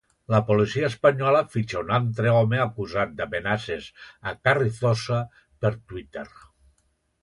[0.33, 3.93] La policia espanyola fitxa un altre home acusat d'amenaces
[4.33, 6.31] a Carrizosa per Twitter.